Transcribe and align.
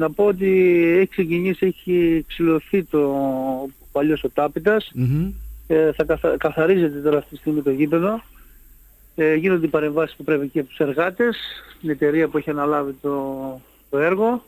Να 0.00 0.10
πω 0.10 0.24
ότι 0.24 0.48
έχει 0.98 1.08
ξεκινήσει, 1.08 1.66
έχει 1.66 2.24
ξυλωθεί 2.28 2.84
το 2.84 3.14
παλιός 3.92 4.24
ο 4.24 4.28
ταπητας 4.30 4.90
Ε, 5.66 5.92
θα 5.92 6.04
καθα, 6.04 6.36
καθαρίζεται 6.36 6.98
τώρα 7.00 7.18
αυτή 7.18 7.30
τη 7.30 7.36
στιγμή 7.36 7.62
το 7.62 7.70
γήπεδο. 7.70 8.22
Ε, 9.14 9.34
γίνονται 9.34 9.66
οι 9.66 9.68
παρεμβάσεις 9.68 10.16
που 10.16 10.24
πρέπει 10.24 10.48
και 10.48 10.58
από 10.60 10.68
τους 10.68 10.78
εργάτες, 10.78 11.36
την 11.80 11.90
εταιρεία 11.90 12.28
που 12.28 12.38
έχει 12.38 12.50
αναλάβει 12.50 12.96
το, 13.02 13.60
το 13.90 13.98
έργο. 13.98 14.44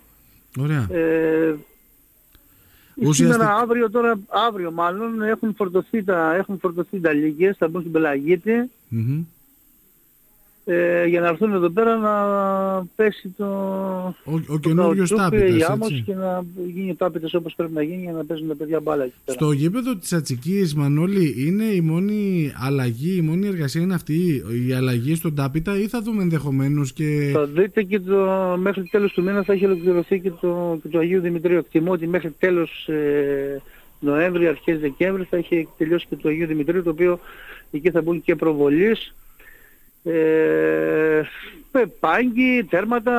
Ωραία. 0.59 0.87
Ε, 0.91 1.55
Ουσιαστικά- 2.95 3.33
Σήμερα, 3.33 3.55
αύριο, 3.57 3.91
τώρα, 3.91 4.19
αύριο 4.29 4.71
μάλλον, 4.71 5.23
έχουν 5.23 5.55
φορτωθεί 5.55 6.05
τα, 6.05 6.35
έχουν 6.35 6.59
φορτωθεί 6.59 7.01
τα 7.01 7.13
λίγες, 7.13 7.57
θα 7.57 7.69
μπουν 7.69 7.81
στην 7.81 7.93
Πελαγίτη, 7.93 8.71
Μμμ. 8.89 9.23
Ε, 10.69 11.07
για 11.07 11.21
να 11.21 11.27
έρθουν 11.29 11.53
εδώ 11.53 11.71
πέρα 11.71 11.97
να 11.97 12.15
πέσει 12.97 13.29
το, 13.37 13.45
Ο, 14.25 14.35
ο 14.35 14.41
το 14.47 14.59
καινούριος 14.59 15.11
καουτσούκ, 15.15 15.41
η 15.41 15.43
τάπητας, 15.43 15.69
άμμος 15.69 15.91
έτσι. 15.91 16.03
και 16.03 16.15
να 16.15 16.45
γίνει 16.75 16.91
ο 16.91 16.95
τάπητας 16.95 17.35
όπως 17.35 17.55
πρέπει 17.55 17.73
να 17.73 17.83
γίνει 17.83 18.03
για 18.03 18.13
να 18.13 18.25
παίζουν 18.25 18.49
τα 18.49 18.55
παιδιά 18.55 18.81
μπάλα 18.81 19.05
εκεί 19.05 19.15
πέρα. 19.25 19.39
Στο 19.39 19.53
γήπεδο 19.53 19.97
της 19.97 20.13
Ατσικής, 20.13 20.75
Μανώλη, 20.75 21.35
είναι 21.47 21.65
η 21.65 21.81
μόνη 21.81 22.53
αλλαγή, 22.57 23.17
η 23.17 23.21
μόνη 23.21 23.47
εργασία 23.47 23.81
είναι 23.81 23.95
αυτή, 23.95 24.43
η 24.69 24.73
αλλαγή 24.73 25.15
στον 25.15 25.35
τάπητα 25.35 25.79
ή 25.79 25.89
θα 25.89 26.03
δούμε 26.03 26.23
ενδεχομένως 26.23 26.93
και... 26.93 27.31
Θα 27.33 27.47
δείτε 27.47 27.83
και 27.83 28.01
το, 28.01 28.57
μέχρι 28.59 28.83
τέλος 28.83 29.13
του 29.13 29.23
μήνα 29.23 29.43
θα 29.43 29.53
έχει 29.53 29.65
ολοκληρωθεί 29.65 30.21
και 30.21 30.31
το, 30.31 30.79
και 30.83 30.89
το 30.89 30.99
Αγίου 30.99 31.21
Δημητρίου. 31.21 31.59
Εκτιμώ 31.59 31.93
ότι 31.93 32.07
μέχρι 32.07 32.31
τέλος 32.39 32.89
ε, 32.89 33.63
Νοέμβρη, 34.01 34.47
αρχές 34.47 34.81
Δεκέμβρη 34.81 35.27
θα 35.31 35.37
έχει 35.37 35.69
τελειώσει 35.79 36.07
και 36.09 36.17
το 36.17 36.29
Αγίου 36.29 36.47
Δημητρίου 36.47 36.83
το 36.83 36.91
οποίο 36.91 37.19
εκεί 37.71 37.91
θα 37.91 38.03
μπουν 38.03 38.23
και 38.23 38.37
προβολής, 38.37 39.15
ε, 40.13 41.23
πάγκοι, 42.01 42.65
τέρματα, 42.71 43.13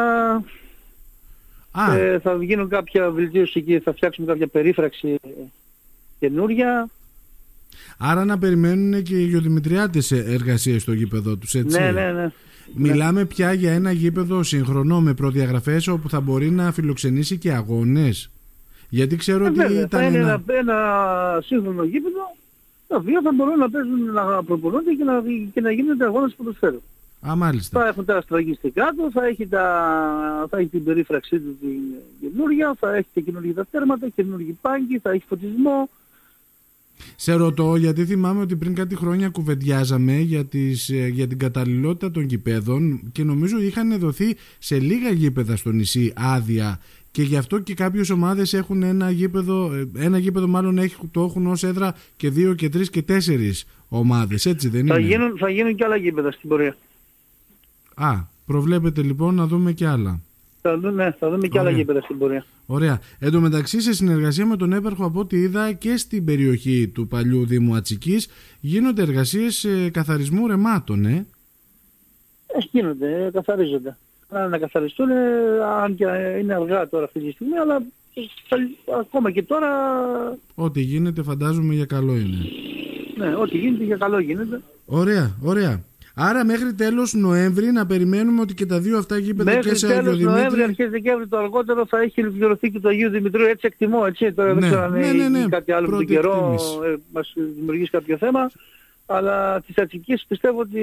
Α, 1.72 1.96
ε, 1.98 2.20
θα 2.20 2.38
γίνουν 2.42 2.70
κάποια 2.70 3.12
βελτίωση 3.12 3.60
εκεί, 3.60 3.80
θα 3.80 3.94
φτιάξουμε 3.94 4.28
κάποια 4.28 4.48
περίφραξη 4.48 5.20
καινούρια. 6.20 6.90
άρα 7.98 8.26
να 8.26 8.38
περιμένουν 8.38 9.04
και 9.04 9.16
οι 9.16 9.24
γεωδημητριάτες 9.26 10.12
εργασίες 10.12 10.82
στο 10.82 10.94
γήπεδο 10.94 11.36
τους, 11.36 11.54
έτσι. 11.54 11.80
Ναι, 11.80 11.92
ναι, 11.92 12.12
ναι. 12.12 12.32
Μιλάμε 12.76 13.26
πια 13.26 13.54
για 13.54 13.72
ένα 13.74 13.92
γήπεδο 13.92 14.44
συγχρονό 14.44 15.02
με 15.02 15.14
προδιαγραφές 15.14 15.88
όπου 15.88 16.10
θα 16.10 16.20
μπορεί 16.20 16.50
να 16.52 16.72
φιλοξενήσει 16.72 17.38
και 17.38 17.52
αγώνες. 17.52 18.30
Γιατί 18.90 19.16
ξέρω 19.16 19.46
Ε, 19.46 19.48
ότι 19.48 19.58
βέβαια, 19.58 19.80
ήταν 19.82 20.00
θα 20.00 20.06
είναι 20.08 20.18
ένα... 20.18 20.44
ένα, 20.48 20.60
ένα 20.60 21.42
σύγχρονο 21.46 21.84
γήπεδο 21.84 22.37
τα 22.88 22.96
οποία 22.96 23.22
θα 23.24 23.32
μπορούν 23.34 23.58
να 23.58 23.70
παίζουν, 23.70 24.12
να 24.12 24.44
προπονούνται 24.44 24.94
και 24.94 25.04
να, 25.04 25.24
και 25.54 25.62
να 25.62 25.72
γίνονται 25.72 26.06
αγώνες 26.06 26.34
ποδοσφαίρου. 26.34 26.82
Α, 27.28 27.36
μάλιστα. 27.36 27.80
Θα 27.80 27.88
έχουν 27.88 28.06
τα 28.06 28.22
στραγγιστικά 28.22 28.94
του, 28.98 29.12
θα 29.12 29.26
έχει, 29.26 29.48
τα, 29.48 30.48
θα 30.50 30.58
έχει 30.58 30.68
την 30.68 30.84
περίφραξή 30.84 31.40
του 31.40 31.58
την 31.62 31.80
καινούργια, 32.22 32.76
θα 32.80 32.96
έχει 32.96 33.08
και 33.14 33.22
καινούργια 33.22 33.54
τα 33.54 33.66
τέρματα, 33.72 34.08
καινούργιοι 34.10 34.58
πάγκοι, 34.62 35.00
θα 35.00 35.12
έχει 35.12 35.24
φωτισμό. 35.28 35.90
Σε 37.16 37.34
ρωτώ 37.34 37.76
γιατί 37.76 38.06
θυμάμαι 38.06 38.42
ότι 38.42 38.56
πριν 38.56 38.76
κάτι 38.76 38.96
χρόνια 38.96 39.30
κουβεντιάζαμε 39.30 40.14
για, 40.14 40.46
τις, 40.46 40.90
ε, 40.90 41.08
για 41.08 41.28
την 41.28 41.38
καταλληλότητα 41.38 42.12
των 42.12 42.24
γηπέδων 42.24 43.02
και 43.12 43.24
νομίζω 43.24 43.60
είχαν 43.60 44.00
δοθεί 44.00 44.36
σε 44.60 44.80
λίγα 44.80 45.10
γήπεδα 45.10 45.56
στο 45.56 45.72
νησί 45.72 46.14
άδεια 46.16 46.80
και 47.18 47.24
γι' 47.24 47.38
αυτό 47.38 47.60
και 47.60 47.74
κάποιες 47.74 48.10
ομάδες 48.10 48.54
έχουν 48.54 48.84
ένα 48.84 49.10
γήπεδο, 49.12 49.74
ε, 49.74 49.90
ένα 50.06 50.18
γήπεδο 50.18 50.48
μάλλον 50.48 50.78
έχει, 50.78 50.96
το 51.12 51.22
έχουν 51.22 51.48
ως 51.48 51.64
έδρα 51.64 51.96
και 52.18 52.30
δύο 52.30 52.54
και 52.54 52.70
τρεις 52.70 52.90
και 52.90 53.02
τέσσερις 53.02 53.66
ομάδες, 53.90 54.46
έτσι 54.46 54.70
δεν 54.70 54.88
Θα 54.88 55.00
είναι; 55.00 55.08
γίνουν, 55.08 55.38
θα 55.38 55.50
γίνουν 55.50 55.76
και 55.76 55.84
άλλα 55.84 55.96
γήπεδα 55.96 56.32
στην 56.32 56.50
πορεία. 56.50 56.76
Α, 57.96 58.14
προβλέπετε 58.46 59.02
λοιπόν 59.02 59.36
να 59.36 59.48
δούμε 59.48 59.72
και 59.72 59.88
άλλα. 59.88 60.22
Θα 60.62 60.80
δούμε, 60.80 61.16
θα 61.20 61.30
δούμε 61.30 61.48
και 61.48 61.60
άλλα 61.60 61.68
Ωραία. 61.68 61.80
γήπεδα 61.80 62.02
στην 62.02 62.18
πορεία. 62.18 62.46
Ωραία. 62.66 63.00
Εν 63.20 63.32
τω 63.32 63.40
μεταξύ, 63.40 63.82
σε 63.82 63.94
συνεργασία 63.94 64.46
με 64.46 64.58
τον 64.58 64.74
έπαρχο, 64.74 65.06
από 65.06 65.20
ό,τι 65.20 65.38
είδα 65.38 65.74
και 65.74 65.98
στην 65.98 66.26
περιοχή 66.26 66.88
του 66.88 67.08
παλιού 67.08 67.46
Δήμου 67.46 67.76
Ατσικής, 67.76 68.28
γίνονται 68.60 69.02
εργασίες 69.02 69.64
ε, 69.64 69.90
καθαρισμού 69.90 70.48
ρεμάτων, 70.48 71.06
ε. 71.06 71.26
Ε, 72.48 72.58
γίνονται, 72.72 73.26
ε, 73.26 73.32
καθαρίζονται. 73.32 73.98
Να, 74.30 74.48
να 74.48 74.58
καθαριστούν, 74.58 75.10
ε, 75.10 75.16
αν 75.84 75.96
και 75.96 76.06
ε, 76.06 76.38
είναι 76.40 76.54
αργά 76.54 76.88
τώρα 76.90 77.04
αυτή 77.06 77.20
τη 77.20 77.32
στιγμή, 77.32 77.58
αλλά 77.58 77.76
ε, 78.14 78.22
θα- 78.48 78.96
ακόμα 79.00 79.32
και 79.32 79.44
τώρα, 79.44 79.68
Ό,τι 80.56 80.82
γίνεται 80.82 81.24
φαντάζομαι 81.24 81.74
για 81.74 81.86
καλό 81.86 82.12
είναι. 82.16 82.38
ναι, 83.18 83.36
ό,τι 83.36 83.58
γίνεται 83.58 83.84
για 83.84 83.98
καλό 83.98 84.20
γίνεται. 84.20 84.62
Ωραία, 84.86 85.36
ωραία. 85.42 85.82
Άρα 86.20 86.46
μέχρι 86.46 86.74
τέλος 86.74 87.14
Νοέμβρη 87.14 87.72
να 87.72 87.86
περιμένουμε 87.86 88.42
ότι 88.42 88.54
και 88.54 88.66
τα 88.66 88.80
δύο 88.80 88.98
αυτά 88.98 89.18
γήπεδα 89.18 89.50
και 89.52 89.56
Μέχρι 89.58 89.78
σε 89.78 89.88
τέλος 89.88 90.04
Νοέμβρη, 90.06 90.30
Αγιοδημήτρη... 90.34 90.64
αρχές 90.64 90.90
Δεκέμβρη 90.90 91.28
το 91.28 91.38
αργότερο 91.38 91.86
θα 91.86 92.00
έχει 92.02 92.22
ολοκληρωθεί 92.22 92.72
και 92.72 92.80
το 92.80 92.90
Αγίου 92.90 93.10
Δημητρίου. 93.10 93.46
Έτσι 93.46 93.68
εκτιμώ, 93.68 94.04
έτσι. 94.08 94.34
Τώρα 94.34 94.54
Ναι, 94.54 94.60
δεν 94.60 94.70
ξέρω 94.70 94.84
αν 94.84 94.92
ναι, 94.92 95.00
έχει 95.08 95.18
ναι, 95.18 95.28
ναι. 95.30 95.46
κάτι 95.50 95.72
άλλο 95.72 95.82
με 95.82 95.88
τον 95.88 95.98
Πρώτη 95.98 96.14
καιρό 96.14 96.34
εκτίμηση. 96.34 96.92
ε, 96.94 96.96
μας 97.14 97.34
δημιουργήσει 97.58 97.90
κάποιο 97.90 98.18
θέμα. 98.18 98.52
Αλλά 99.06 99.62
της 99.62 99.78
Ατσικής 99.78 100.26
πιστεύω 100.28 100.60
ότι 100.60 100.82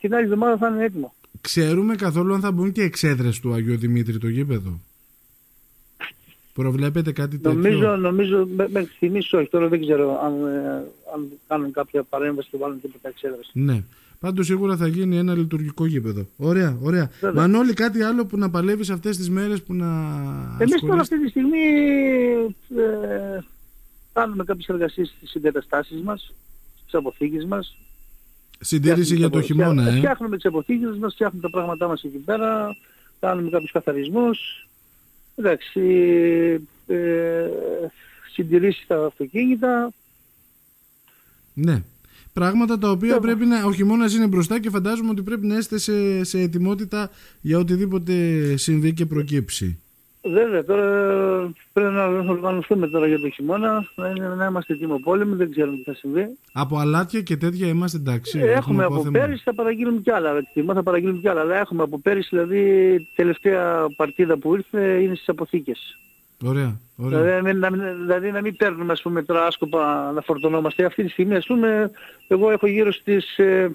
την 0.00 0.14
άλλη 0.14 0.24
εβδομάδα 0.24 0.56
θα 0.56 0.68
είναι 0.68 0.84
έτοιμο. 0.84 1.14
Ξέρουμε 1.40 1.94
καθόλου 1.94 2.34
αν 2.34 2.40
θα 2.40 2.52
μπουν 2.52 2.72
και 2.72 2.82
εξέδρες 2.82 3.40
του 3.40 3.52
Αγιοδημήτρη 3.52 4.18
το 4.18 4.28
γήπεδο. 4.28 4.80
Προβλέπετε 6.52 7.12
κάτι 7.12 7.38
τέτοιο; 7.38 7.60
Νομίζω, 7.60 7.96
νομίζω 7.96 8.46
μέ- 8.56 8.70
μέχρι 8.70 8.92
στιγμής 8.94 9.32
όχι. 9.32 9.48
Τώρα 9.48 9.68
δεν 9.68 9.80
ξέρω 9.80 10.20
αν, 10.24 10.46
ε, 10.46 10.84
αν 11.14 11.28
κάνουν 11.48 11.72
κάποια 11.72 12.02
παρέμβαση 12.02 12.48
και 12.50 12.56
βάλουν 12.56 12.80
τίποτα 12.80 13.08
εξέδραση. 13.08 13.50
Ναι. 13.52 13.82
Πάντως 14.20 14.46
σίγουρα 14.46 14.76
θα 14.76 14.86
γίνει 14.86 15.16
ένα 15.16 15.34
λειτουργικό 15.34 15.86
γήπεδο. 15.86 16.26
Ωραία, 16.36 16.78
ωραία. 16.80 17.10
Βέβαια. 17.20 17.40
Μανώλη, 17.40 17.72
κάτι 17.72 18.02
άλλο 18.02 18.26
που 18.26 18.38
να 18.38 18.50
παλεύεις 18.50 18.90
αυτές 18.90 19.16
τις 19.16 19.30
μέρες 19.30 19.62
που 19.62 19.74
να. 19.74 19.86
Εμείς 20.58 20.80
τώρα 20.80 21.00
ασχολείσαι; 21.00 21.00
αυτή 21.00 21.22
τη 21.22 21.28
στιγμή 21.28 21.58
ε, 22.76 23.38
κάνουμε 24.12 24.44
κάποιες 24.44 24.68
εργασίες 24.68 25.14
στις 25.16 25.34
εγκαταστάσεις 25.34 26.00
μας, 26.02 26.34
στις 26.80 26.94
αποθήκες 26.94 27.44
μας. 27.44 27.76
Συντήρηση 28.60 29.16
για 29.16 29.30
το 29.30 29.38
Φτιάχνουμε- 29.40 29.72
χειμώνα, 29.74 29.92
ε. 29.94 29.96
Φτιάχνουμε 29.96 30.36
τις 30.36 30.44
αποθήκες 30.44 30.96
μας, 30.98 31.12
φτιάχνουμε 31.14 31.42
τα 31.42 31.50
πράγματά 31.50 31.86
μας 31.88 32.02
εκεί 32.02 32.18
πέρα, 32.18 32.76
κάνουμε 33.20 33.50
κάποιους 33.50 33.72
καθαρισμούς. 33.72 34.68
Εντάξει, 35.34 35.80
ε, 36.86 37.46
συντηρήσεις 38.32 38.86
τα 38.86 39.04
αυτοκίνητα. 39.06 39.92
Ναι. 41.54 41.82
Πράγματα 42.32 42.78
τα 42.78 42.90
οποία 42.90 43.14
Βέβαια. 43.14 43.20
πρέπει 43.20 43.46
να. 43.46 43.64
Ο 43.64 43.72
χειμώνας 43.72 44.14
είναι 44.14 44.26
μπροστά 44.26 44.60
και 44.60 44.70
φαντάζομαι 44.70 45.10
ότι 45.10 45.22
πρέπει 45.22 45.46
να 45.46 45.56
είστε 45.56 45.78
σε, 45.78 46.24
σε 46.24 46.38
ετοιμότητα 46.40 47.10
για 47.40 47.58
οτιδήποτε 47.58 48.56
συμβεί 48.56 48.92
και 48.94 49.06
προκύψει. 49.06 49.78
Βέβαια, 50.32 50.64
τώρα 50.64 50.84
πρέπει 51.72 51.92
να 51.92 52.04
οργανωθούμε 52.06 52.88
τώρα 52.88 53.06
για 53.06 53.18
το 53.20 53.28
χειμώνα, 53.30 53.88
να, 53.94 54.08
είναι- 54.08 54.28
να 54.28 54.46
είμαστε 54.46 54.72
ετοιμοπόλεμοι, 54.72 55.34
δεν 55.34 55.50
ξέρουμε 55.50 55.76
τι 55.76 55.82
θα 55.82 55.94
συμβεί. 55.94 56.26
Από 56.52 56.78
αλάτια 56.78 57.20
και 57.20 57.36
τέτοια 57.36 57.66
είμαστε 57.68 57.96
εντάξει. 57.98 58.38
Ε, 58.38 58.52
έχουμε 58.52 58.84
από 58.84 58.94
απόθεμα. 58.94 59.18
πέρυσι, 59.18 59.42
θα 59.44 59.54
παραγγείλουμε 59.54 60.00
κι 60.00 60.10
άλλα. 60.10 60.36
Εκτιμώ, 60.36 60.74
θα 60.74 60.82
παραγγείλουμε 60.82 61.18
κι 61.20 61.28
άλλα. 61.28 61.40
Αλλά 61.40 61.56
έχουμε 61.56 61.82
από 61.82 61.98
πέρυσι, 62.00 62.28
δηλαδή, 62.32 63.00
τελευταία 63.14 63.86
παρτίδα 63.96 64.38
που 64.38 64.54
ήρθε 64.54 65.00
είναι 65.02 65.14
στις 65.14 65.28
αποθήκες. 65.28 65.98
Ωραία, 66.44 66.80
ωραία. 66.96 67.20
Δηλαδή, 67.22 67.42
να 67.42 67.42
μην- 67.42 67.58
να, 67.58 67.70
μην- 67.70 67.96
δηλαδή 68.00 68.30
να 68.30 68.40
μην 68.40 68.56
παίρνουμε 68.56 68.92
ας 68.92 69.02
πούμε 69.02 69.22
τώρα 69.22 69.46
άσκοπα 69.46 70.12
να 70.14 70.20
φορτωνόμαστε. 70.20 70.84
Αυτή 70.84 71.02
τη 71.04 71.08
στιγμή 71.10 71.34
ας 71.34 71.46
πούμε 71.46 71.90
εγώ 72.28 72.50
έχω 72.50 72.66
γύρω 72.66 72.92
στις 72.92 73.38
ε, 73.38 73.70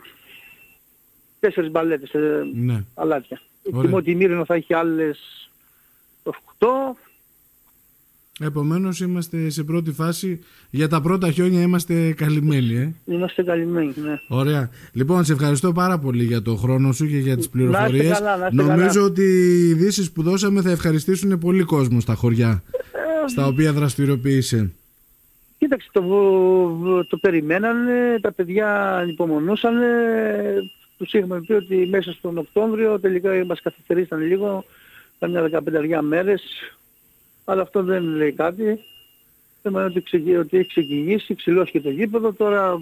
τέσσερις 1.40 1.72
μπαλέτες 1.72 2.12
ε, 2.14 2.44
Ναι. 2.54 2.84
αλάτια. 2.94 3.42
Ωραία. 3.64 3.80
Εκτιμώ 3.80 3.98
ότι 3.98 4.12
η 4.12 4.16
Μύρινο 4.16 4.46
θα 4.46 4.56
έχει 4.56 4.74
άλλες 4.74 5.20
8. 6.24 6.96
Επομένως 8.44 9.00
είμαστε 9.00 9.50
σε 9.50 9.64
πρώτη 9.64 9.92
φάση. 9.92 10.40
Για 10.70 10.88
τα 10.88 11.02
πρώτα 11.02 11.32
χιόνια 11.32 11.62
είμαστε 11.62 12.14
καλυμμένοι, 12.14 12.76
ε. 12.76 12.94
Είμαστε 13.06 13.44
καλυμμένοι. 13.44 13.94
Ναι. 13.96 14.20
Ωραία. 14.28 14.70
Λοιπόν, 14.94 15.24
σε 15.26 15.34
ευχαριστώ 15.34 15.72
πάρα 15.72 16.00
πολύ 16.00 16.24
για 16.24 16.42
το 16.42 16.56
χρόνο 16.56 16.92
σου 16.92 17.08
και 17.08 17.18
για 17.18 17.38
τις 17.38 17.50
πληροφορίες. 17.50 18.12
καλά, 18.18 18.38
να 18.38 18.48
είστε 18.48 18.64
Νομίζω 18.64 18.88
καλά. 18.94 19.06
ότι 19.06 19.22
οι 19.24 19.70
ειδήσεις 19.70 20.12
που 20.12 20.24
δώσαμε 20.24 20.62
θα 20.62 20.72
ευχαριστήσουν 20.72 21.40
πολύ 21.40 21.64
κόσμο 21.64 22.00
στα 22.00 22.14
χωριά 22.16 22.64
Ε, 22.72 23.28
στα 23.28 23.46
οποία 23.48 23.74
δραστηριοποίησε. 23.74 24.72
Κοίταξε, 25.58 25.90
το, 25.92 26.02
το 27.04 27.18
περιμένανε, 27.18 28.20
τα 28.22 28.32
παιδιά 28.32 28.96
ανυπομονούσαν. 28.98 29.74
Τους 30.98 31.14
είχαμε 31.14 31.42
πει 31.42 31.54
ότι 31.54 31.88
μέσα 31.92 32.12
στον 32.12 32.38
Οκτώβριο 32.38 33.00
τελικά 33.00 33.46
μας 33.46 33.62
καθυστερήσαν 33.62 34.20
λίγο, 34.22 34.66
καμιά 35.22 35.50
15 36.00 36.02
μέρες, 36.02 36.42
αλλά 37.46 37.62
αυτό 37.62 37.84
δεν 37.84 38.04
λέει 38.04 38.32
κάτι. 38.32 38.80
Θέμα 39.62 39.80
είναι 39.80 39.90
ότι, 39.90 40.02
ξεκι- 40.02 40.38
ότι 40.38 40.58
έχει 40.58 40.68
ξεκινήσει, 40.68 41.36
ξυλώσει 41.36 41.72
και 41.72 41.82
το 41.82 41.90
γήπεδο, 41.90 42.34
τώρα 42.34 42.82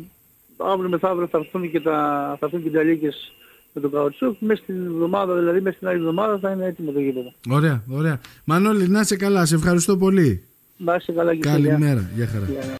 αύριο 0.57 0.89
μεθαύριο 0.89 1.27
θα 1.27 1.37
έρθουν 1.37 1.71
και 1.71 1.79
τα, 1.79 1.91
θα 2.39 2.45
έρθουν 2.45 2.63
και 2.63 2.69
τα 2.69 2.83
λύκες 2.83 3.31
με 3.73 3.81
το 3.81 3.89
καουτσούκ, 3.89 4.35
μέσα 4.39 4.61
στην 4.63 4.85
εβδομάδα, 4.85 5.35
δηλαδή 5.35 5.61
μέσα 5.61 5.75
στην 5.75 5.87
άλλη 5.87 5.97
εβδομάδα 5.97 6.37
θα 6.39 6.51
είναι 6.51 6.65
έτοιμο 6.65 6.91
το 6.91 6.99
γήπεδο. 6.99 7.33
Ωραία, 7.49 7.83
ωραία. 7.89 8.19
Μανώλη, 8.43 8.87
να 8.87 8.99
είσαι 8.99 9.15
καλά. 9.15 9.45
Σε 9.45 9.55
ευχαριστώ 9.55 9.97
πολύ. 9.97 10.43
Να 10.77 10.95
είσαι 10.95 11.11
καλά 11.11 11.35
και 11.35 11.49
εσύ, 11.49 11.59
γεια. 11.59 11.69
Καλημέρα. 11.69 12.09
Γεια 12.15 12.27
χαρά. 12.27 12.45
Γεια. 12.45 12.61